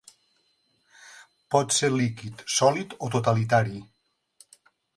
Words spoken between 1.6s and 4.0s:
ser líquid, sòlid o totalitari.